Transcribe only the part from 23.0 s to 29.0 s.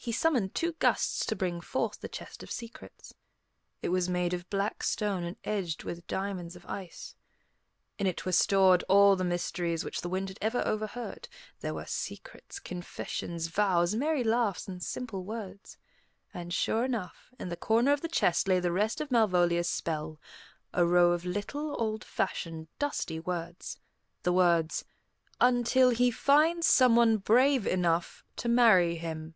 words; the words: "Until he finds someone brave enough to marry